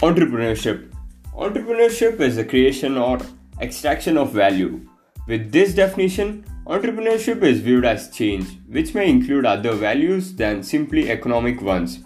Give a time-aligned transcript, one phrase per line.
[0.00, 0.92] Entrepreneurship.
[1.34, 3.18] Entrepreneurship is the creation or
[3.62, 4.86] extraction of value.
[5.26, 11.10] With this definition, entrepreneurship is viewed as change, which may include other values than simply
[11.10, 12.00] economic ones.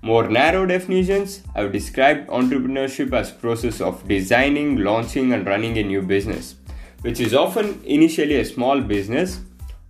[0.00, 6.00] More narrow definitions have described entrepreneurship as process of designing, launching and running a new
[6.00, 6.54] business,
[7.02, 9.40] which is often initially a small business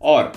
[0.00, 0.32] or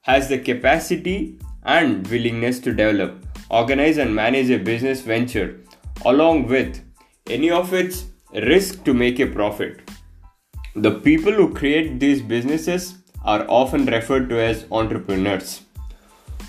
[0.00, 5.60] has the capacity and willingness to develop, organize and manage a business venture
[6.04, 6.80] along with
[7.28, 9.80] any of its risk to make a profit.
[10.76, 15.62] The people who create these businesses are often referred to as entrepreneurs.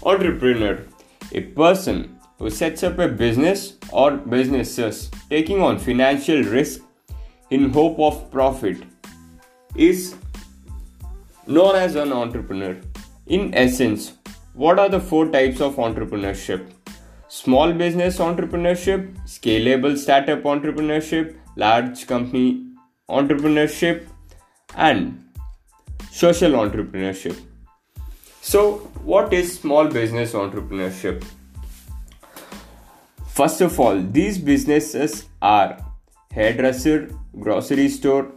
[0.03, 0.83] Entrepreneur,
[1.31, 6.81] a person who sets up a business or businesses taking on financial risk
[7.49, 8.77] in hope of profit
[9.75, 10.15] is
[11.47, 12.75] known as an entrepreneur.
[13.27, 14.13] In essence,
[14.53, 16.71] what are the four types of entrepreneurship?
[17.35, 22.65] Small business entrepreneurship, scalable startup entrepreneurship, large company
[23.09, 24.05] entrepreneurship,
[24.75, 25.21] and
[26.11, 27.37] social entrepreneurship.
[28.41, 28.61] So,
[29.11, 31.25] what is small business entrepreneurship?
[33.27, 35.77] First of all, these businesses are
[36.31, 37.09] hairdresser,
[37.41, 38.31] grocery store,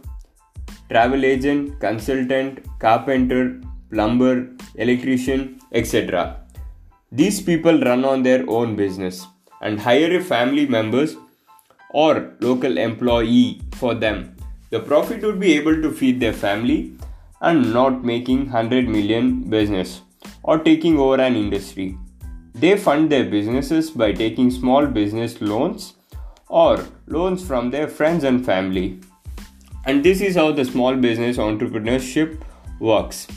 [0.89, 3.61] travel agent, consultant, carpenter,
[3.91, 6.38] plumber, electrician, etc.
[7.11, 9.25] These people run on their own business
[9.61, 11.17] and hire a family members
[11.89, 14.35] or local employee for them.
[14.69, 16.93] The profit would be able to feed their family
[17.41, 20.01] and not making 100 million business
[20.43, 21.97] or taking over an industry.
[22.53, 25.93] They fund their businesses by taking small business loans
[26.47, 28.99] or loans from their friends and family.
[29.85, 32.39] And this is how the small business entrepreneurship
[32.79, 33.27] works.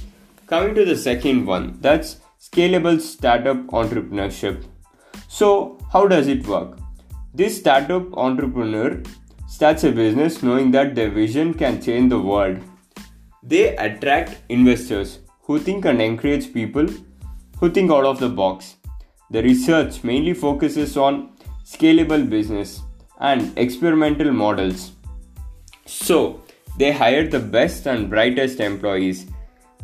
[0.47, 2.17] Coming to the second one, that's
[2.53, 4.65] scalable startup entrepreneurship.
[5.27, 6.79] So, how does it work?
[7.33, 9.03] This startup entrepreneur
[9.49, 12.59] starts a business knowing that their vision can change the world.
[13.43, 16.87] They attract investors who think and encourage people
[17.59, 18.77] who think out of the box.
[19.31, 21.31] The research mainly focuses on
[21.65, 22.83] scalable business
[23.21, 24.93] and experimental models.
[25.87, 26.43] So,
[26.77, 29.25] they hire the best and brightest employees.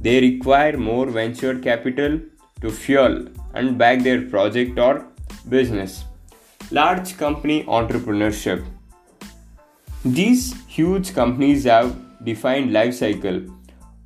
[0.02, 2.20] They require more venture capital
[2.60, 5.06] to fuel and back their project or
[5.48, 6.04] business.
[6.70, 8.66] Large company entrepreneurship.
[10.04, 13.40] These huge companies have defined life cycle.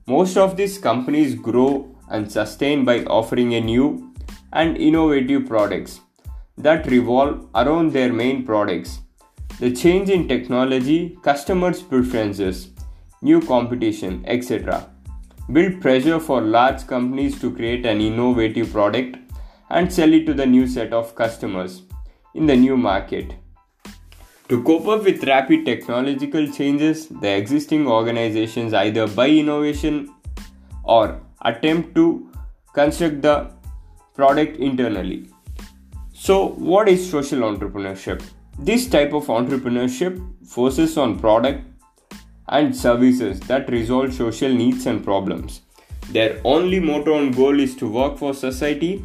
[0.06, 4.12] Most of these companies grow and sustain by offering a new
[4.52, 6.00] and innovative products
[6.58, 9.00] that revolve around their main products.
[9.58, 12.68] The change in technology, customers' preferences,
[13.22, 14.91] new competition, etc
[15.50, 19.16] build pressure for large companies to create an innovative product
[19.70, 21.82] and sell it to the new set of customers
[22.34, 23.34] in the new market.
[24.48, 30.14] To cope up with rapid technological changes, the existing organizations either buy innovation
[30.84, 32.30] or attempt to
[32.74, 33.50] construct the
[34.14, 35.28] product internally.
[36.12, 38.22] So, what is social entrepreneurship?
[38.58, 41.64] This type of entrepreneurship focuses on product
[42.58, 45.62] and services that resolve social needs and problems.
[46.10, 49.04] Their only motto and goal is to work for society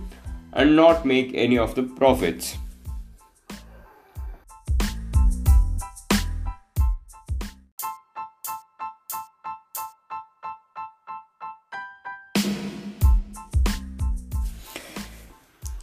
[0.52, 2.58] and not make any of the profits.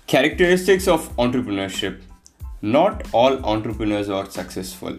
[0.06, 2.02] Characteristics of entrepreneurship
[2.60, 4.98] Not all entrepreneurs are successful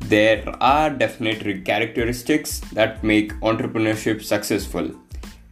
[0.00, 4.90] there are definite characteristics that make entrepreneurship successful.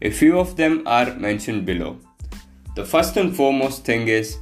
[0.02, 1.98] A few of them are mentioned below.
[2.74, 4.38] The first and foremost thing is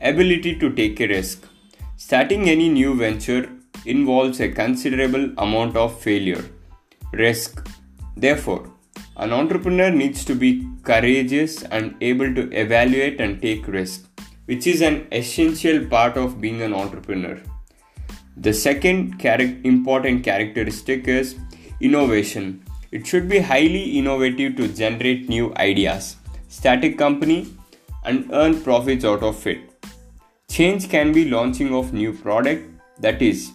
[0.00, 1.46] ability to take a risk.
[1.96, 3.50] Starting any new venture
[3.84, 6.44] involves a considerable amount of failure,
[7.12, 7.66] risk.
[8.16, 8.70] Therefore,
[9.16, 14.06] an entrepreneur needs to be courageous and able to evaluate and take risk,
[14.46, 17.40] which is an essential part of being an entrepreneur.
[18.40, 21.36] The second char- important characteristic is
[21.80, 22.64] innovation.
[22.92, 26.16] It should be highly innovative to generate new ideas,
[26.48, 27.48] start a company,
[28.04, 29.58] and earn profits out of it.
[30.48, 32.64] Change can be launching of new product
[33.00, 33.50] that is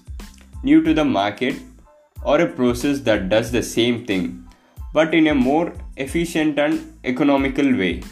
[0.63, 1.55] new to the market
[2.23, 4.43] or a process that does the same thing
[4.93, 8.03] but in a more efficient and economical way.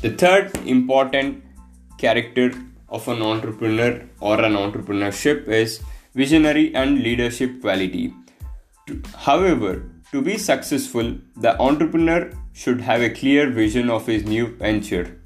[0.00, 1.44] The third important
[1.98, 2.52] character
[2.92, 5.80] of an entrepreneur or an entrepreneurship is
[6.14, 8.14] visionary and leadership quality.
[9.16, 15.18] However, to be successful, the entrepreneur should have a clear vision of his new venture.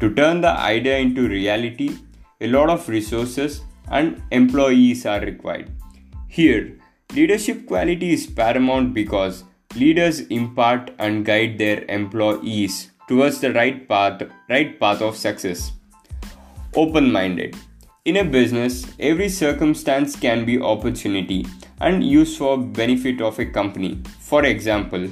[0.00, 1.98] To turn the idea into reality,
[2.40, 5.70] a lot of resources and employees are required.
[6.28, 6.78] Here,
[7.12, 9.44] leadership quality is paramount because
[9.74, 15.72] leaders impart and guide their employees towards the right path, right path of success.
[16.74, 17.54] Open minded.
[18.06, 21.46] In a business, every circumstance can be opportunity
[21.82, 24.00] and used for benefit of a company.
[24.20, 25.06] For example,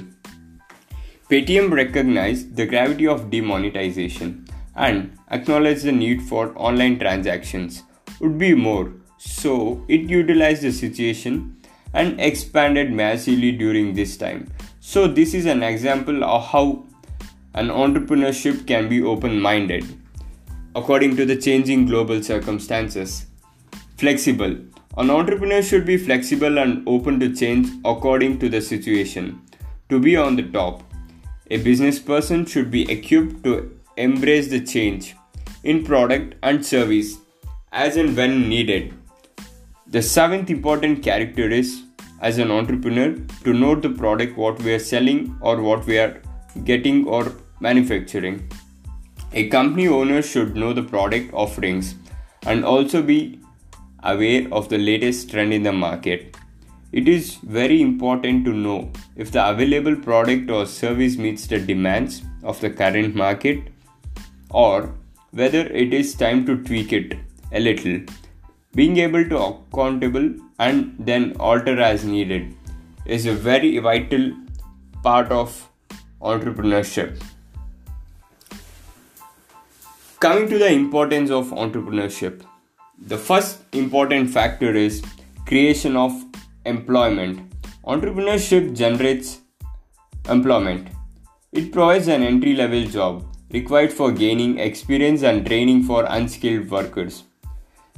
[1.29, 7.83] Paytm recognized the gravity of demonetization and acknowledged the need for online transactions
[8.19, 11.57] would be more, so it utilized the situation
[11.93, 14.51] and expanded massively during this time.
[14.79, 16.87] So, this is an example of how
[17.53, 20.00] an entrepreneurship can be open minded
[20.75, 23.25] according to the changing global circumstances.
[23.97, 24.55] Flexible.
[24.97, 29.41] An entrepreneur should be flexible and open to change according to the situation.
[29.89, 30.83] To be on the top,
[31.49, 35.15] a business person should be equipped to embrace the change
[35.63, 37.17] in product and service
[37.71, 38.93] as and when needed.
[39.87, 41.83] The seventh important character is
[42.21, 46.21] as an entrepreneur to know the product what we are selling or what we are
[46.63, 48.49] getting or manufacturing.
[49.33, 51.95] A company owner should know the product offerings
[52.45, 53.39] and also be
[54.03, 56.35] aware of the latest trend in the market.
[56.91, 62.23] It is very important to know if the available product or service meets the demands
[62.43, 63.69] of the current market
[64.49, 64.93] or
[65.31, 67.17] whether it is time to tweak it
[67.53, 68.01] a little.
[68.75, 70.29] Being able to accountable
[70.59, 72.53] and then alter as needed
[73.05, 74.33] is a very vital
[75.03, 75.69] part of
[76.21, 77.23] entrepreneurship.
[80.21, 82.43] Coming to the importance of entrepreneurship,
[83.07, 85.01] the first important factor is
[85.47, 86.13] creation of
[86.63, 87.51] employment.
[87.85, 89.39] Entrepreneurship generates
[90.29, 90.89] employment.
[91.51, 97.23] It provides an entry level job required for gaining experience and training for unskilled workers.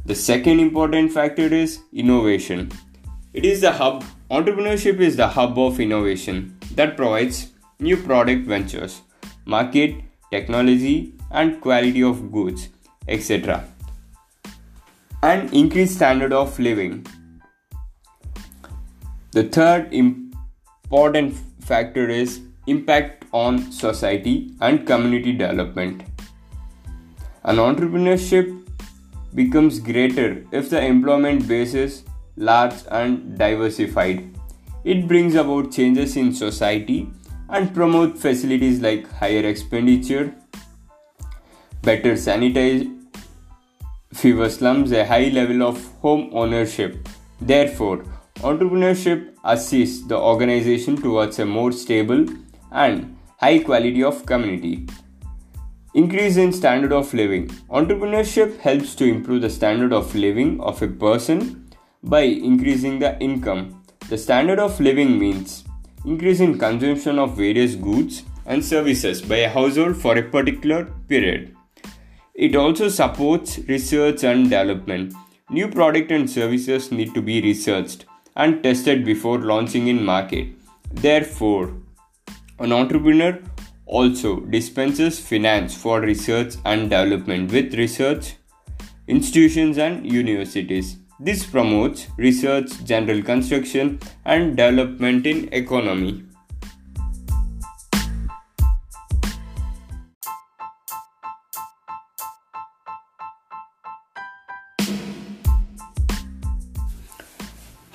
[0.06, 2.72] The second important factor is innovation.
[3.34, 9.02] It is the hub, entrepreneurship is the hub of innovation that provides new product ventures,
[9.44, 9.96] market,
[10.32, 12.70] technology, and quality of goods,
[13.08, 13.66] etc.
[15.22, 17.06] And increased standard of living.
[19.32, 26.04] The third important factor is impact on society and community development.
[27.44, 28.64] An entrepreneurship
[29.34, 32.04] becomes greater if the employment base is
[32.38, 34.30] large and diversified.
[34.84, 37.10] It brings about changes in society
[37.50, 40.34] and promote facilities like higher expenditure,
[41.84, 42.90] better sanitized
[44.14, 47.08] fever slums, a high level of home ownership.
[47.42, 48.06] Therefore,
[48.38, 52.26] entrepreneurship assists the organization towards a more stable
[52.72, 54.88] and high quality of community.
[55.94, 57.48] Increase in standard of living.
[57.70, 61.70] Entrepreneurship helps to improve the standard of living of a person
[62.02, 63.84] by increasing the income.
[64.10, 65.66] The standard of living means
[66.06, 71.56] increase in consumption of various goods and services by a household for a particular period.
[72.36, 75.14] It also supports research and development.
[75.52, 80.48] New product and services need to be researched and tested before launching in market.
[80.92, 81.76] Therefore,
[82.58, 83.40] an entrepreneur
[83.86, 88.38] also dispenses finance for research and development with research
[89.08, 90.98] institutions and universities.
[91.20, 96.24] This promotes research, general construction, and development in economy.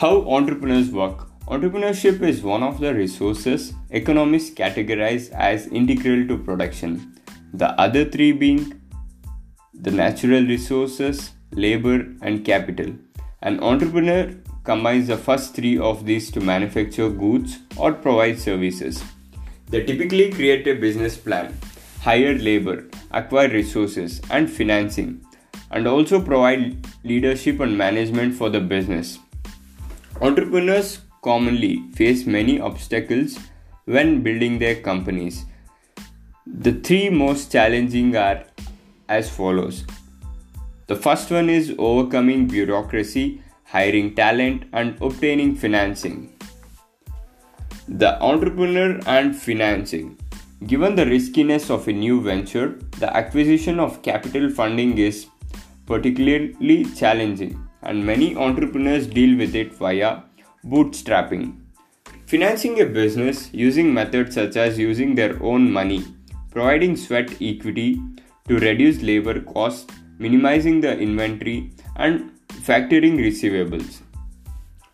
[0.00, 1.22] How entrepreneurs work.
[1.48, 7.16] Entrepreneurship is one of the resources economists categorize as integral to production.
[7.52, 8.80] The other three being
[9.74, 12.94] the natural resources, labor, and capital.
[13.42, 19.02] An entrepreneur combines the first three of these to manufacture goods or provide services.
[19.68, 21.58] They typically create a business plan,
[22.02, 25.26] hire labor, acquire resources and financing,
[25.72, 29.18] and also provide leadership and management for the business.
[30.20, 33.38] Entrepreneurs commonly face many obstacles
[33.84, 35.44] when building their companies.
[36.44, 38.44] The three most challenging are
[39.08, 39.84] as follows.
[40.88, 46.36] The first one is overcoming bureaucracy, hiring talent, and obtaining financing.
[47.86, 50.18] The entrepreneur and financing.
[50.66, 55.26] Given the riskiness of a new venture, the acquisition of capital funding is
[55.86, 60.22] particularly challenging, and many entrepreneurs deal with it via
[60.64, 61.60] Bootstrapping.
[62.26, 66.04] Financing a business using methods such as using their own money,
[66.50, 68.00] providing sweat equity
[68.48, 74.00] to reduce labor costs, minimizing the inventory, and factoring receivables.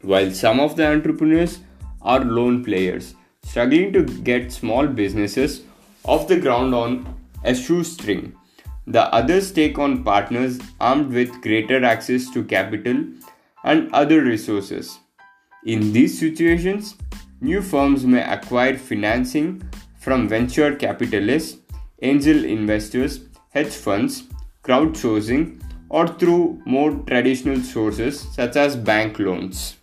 [0.03, 1.61] While some of the entrepreneurs
[2.03, 5.63] are lone players, struggling to get small businesses
[6.05, 8.35] off the ground on a shoestring.
[8.87, 13.05] The others take on partners armed with greater access to capital
[13.65, 14.99] and other resources.
[15.65, 16.97] In these situations,
[17.41, 19.63] new firms may acquire financing
[19.99, 21.59] from venture capitalists,
[22.03, 24.25] angel investors, hedge funds,
[24.63, 29.77] crowdsourcing, or through more traditional sources such as bank loans.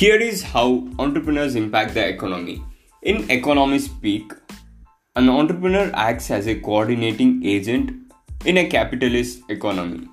[0.00, 2.62] Here is how entrepreneurs impact the economy.
[3.02, 4.32] In economy speak,
[5.14, 7.90] an entrepreneur acts as a coordinating agent
[8.46, 10.08] in a capitalist economy.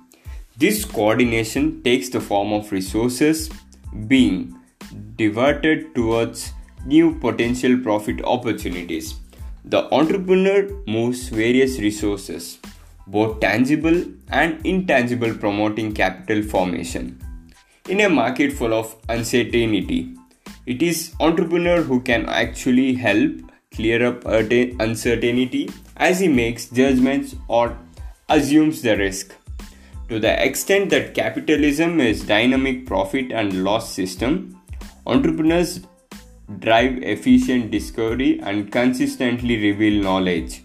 [0.58, 3.48] This coordination takes the form of resources
[4.08, 4.54] being
[5.16, 6.52] diverted towards
[6.84, 9.14] new potential profit opportunities.
[9.64, 12.58] The entrepreneur moves various resources,
[13.06, 17.18] both tangible and intangible, promoting capital formation.
[17.88, 20.14] In a market full of uncertainty,
[20.66, 23.32] it is entrepreneur who can actually help
[23.74, 27.78] clear up uncertainty as he makes judgments or
[28.28, 29.34] assumes the risk.
[30.10, 34.60] To the extent that capitalism is dynamic profit and loss system,
[35.06, 35.80] entrepreneurs
[36.58, 40.62] drive efficient discovery and consistently reveal knowledge.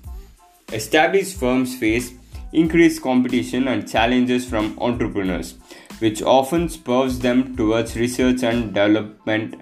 [0.74, 2.12] Established firms face
[2.52, 5.56] increased competition and challenges from entrepreneurs
[6.04, 9.62] which often spurs them towards research and development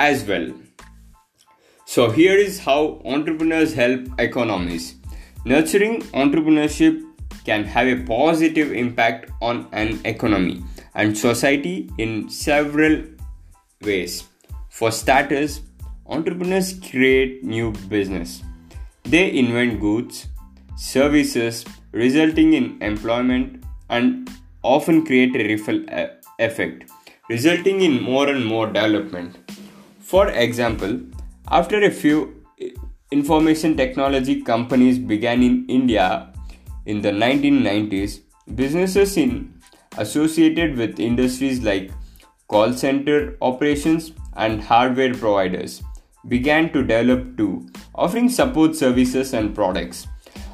[0.00, 0.48] as well.
[1.84, 4.96] So, here is how entrepreneurs help economies.
[5.44, 6.96] Nurturing entrepreneurship
[7.44, 13.02] can have a positive impact on an economy and society in several
[13.82, 14.24] ways.
[14.70, 15.60] For starters,
[16.06, 18.42] entrepreneurs create new business.
[19.04, 20.26] They invent goods,
[20.76, 24.30] services, resulting in employment and
[24.62, 25.84] often create a ripple
[26.38, 26.90] effect,
[27.28, 29.36] resulting in more and more development.
[30.00, 31.00] For example,
[31.48, 32.44] after a few
[33.10, 36.32] information technology companies began in India
[36.86, 38.20] in the 1990s,
[38.54, 39.54] businesses in
[39.98, 41.90] associated with industries like
[42.48, 45.82] call center operations and hardware providers
[46.28, 50.06] began to develop too, offering support services and products.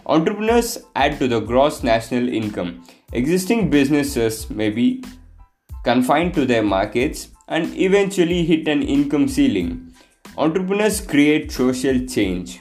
[0.09, 5.03] Entrepreneurs add to the gross national income Existing businesses may be
[5.83, 9.93] confined to their markets and eventually hit an income ceiling.
[10.37, 12.61] Entrepreneurs create social change.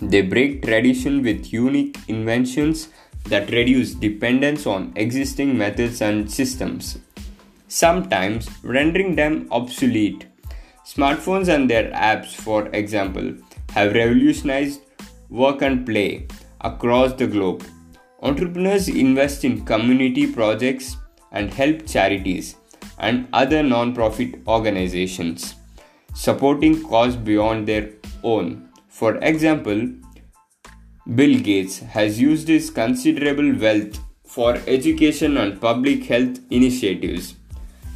[0.00, 2.88] They break tradition with unique inventions
[3.24, 6.98] that reduce dependence on existing methods and systems,
[7.68, 10.26] sometimes rendering them obsolete.
[10.84, 13.34] Smartphones and their apps, for example,
[13.70, 14.80] have revolutionized
[15.30, 16.26] work and play
[16.64, 17.64] across the globe.
[18.22, 20.96] Entrepreneurs invest in community projects
[21.32, 22.56] and help charities
[22.98, 25.54] and other non-profit organizations,
[26.14, 27.90] supporting causes beyond their
[28.22, 28.68] own.
[28.88, 29.88] For example,
[31.14, 37.34] Bill Gates has used his considerable wealth for education and public health initiatives.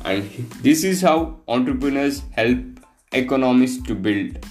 [0.04, 0.24] And
[0.62, 2.58] this is how entrepreneurs help
[3.12, 4.44] economies to build.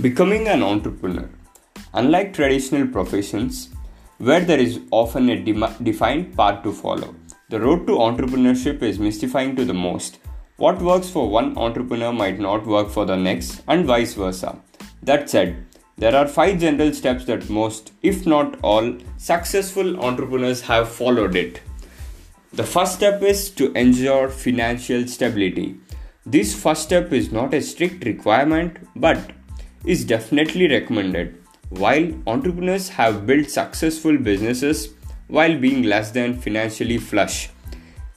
[0.00, 1.28] Becoming an entrepreneur.
[1.92, 3.68] Unlike traditional professions,
[4.16, 7.14] where there is often a de- defined path to follow,
[7.50, 10.18] the road to entrepreneurship is mystifying to the most.
[10.56, 14.58] What works for one entrepreneur might not work for the next, and vice versa.
[15.02, 15.66] That said,
[15.98, 21.60] there are five general steps that most, if not all, successful entrepreneurs have followed it.
[22.54, 25.78] The first step is to ensure financial stability.
[26.24, 29.32] This first step is not a strict requirement, but
[29.84, 31.42] is definitely recommended.
[31.70, 34.94] While entrepreneurs have built successful businesses
[35.28, 37.50] while being less than financially flush.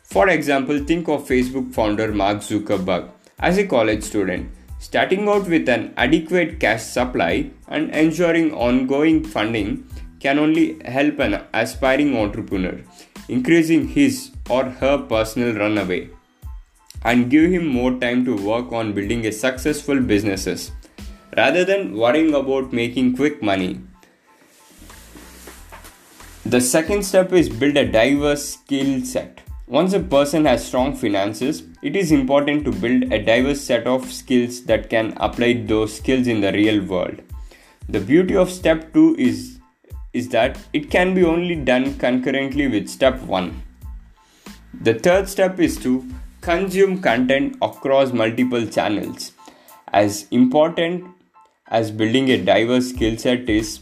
[0.04, 5.70] For example, think of Facebook founder Mark Zuckerberg as a college student, starting out with
[5.70, 9.88] an adequate cash supply and ensuring ongoing funding
[10.20, 12.80] can only help an aspiring entrepreneur,
[13.30, 16.10] increasing his or her personal runaway
[17.06, 20.72] and give him more time to work on building a successful businesses
[21.38, 23.80] rather than worrying about making quick money.
[26.46, 29.40] The second step is build a diverse skill set.
[29.66, 34.12] Once a person has strong finances, it is important to build a diverse set of
[34.12, 37.22] skills that can apply those skills in the real world.
[37.88, 39.60] The beauty of step 2 is
[40.12, 43.64] is that it can be only done concurrently with step 1.
[44.82, 46.06] The third step is to
[46.42, 49.32] consume content across multiple channels.
[49.92, 51.06] As important
[51.74, 53.80] as building a diverse skill set is,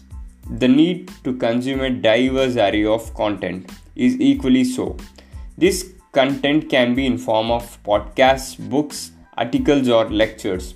[0.49, 4.97] the need to consume a diverse array of content is equally so.
[5.57, 10.75] This content can be in form of podcasts, books, articles or lectures.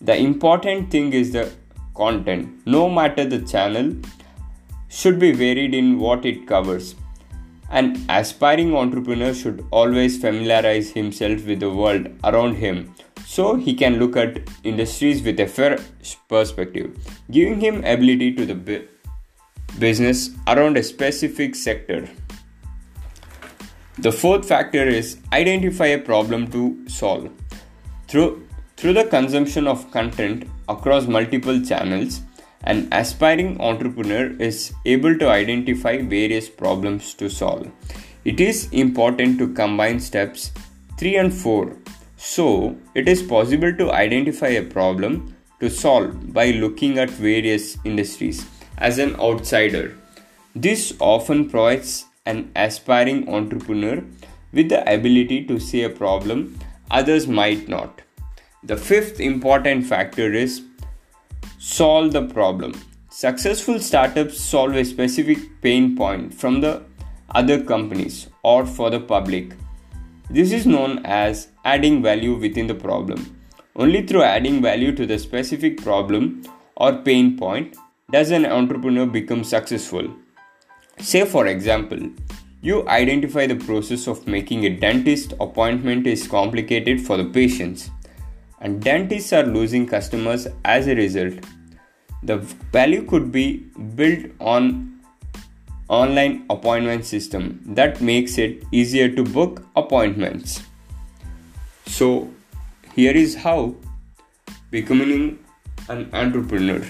[0.00, 1.50] The important thing is the
[1.94, 2.66] content.
[2.66, 3.94] No matter the channel,
[4.88, 6.94] should be varied in what it covers.
[7.70, 12.94] An aspiring entrepreneur should always familiarize himself with the world around him
[13.32, 16.88] so he can look at industries with a fresh perspective,
[17.30, 18.56] giving him ability to the
[19.78, 22.00] business around a specific sector.
[23.98, 27.30] The fourth factor is identify a problem to solve.
[28.08, 28.46] Through,
[28.76, 32.20] through the consumption of content across multiple channels,
[32.64, 37.70] an aspiring entrepreneur is able to identify various problems to solve.
[38.26, 40.52] It is important to combine steps
[40.98, 41.76] 3 and 4
[42.24, 48.46] so it is possible to identify a problem to solve by looking at various industries
[48.78, 49.96] as an outsider.
[50.54, 54.04] This often provides an aspiring entrepreneur
[54.52, 56.58] with the ability to see a problem
[56.92, 58.02] others might not.
[58.62, 60.62] The fifth important factor is
[61.58, 62.80] solve the problem.
[63.10, 66.82] Successful startups solve a specific pain point from the
[67.34, 69.54] other companies or for the public.
[70.30, 73.36] This is known as adding value within the problem.
[73.76, 76.42] Only through adding value to the specific problem
[76.76, 77.76] or pain point
[78.10, 80.08] does an entrepreneur become successful.
[80.98, 81.98] Say, for example,
[82.60, 87.90] you identify the process of making a dentist appointment is complicated for the patients
[88.60, 91.34] and dentists are losing customers as a result.
[92.22, 93.64] The value could be
[93.96, 95.00] built on
[95.88, 100.62] online appointment system that makes it easier to book appointments.
[101.86, 102.30] So
[102.94, 103.74] here is how
[104.70, 105.38] becoming
[105.88, 106.84] an entrepreneur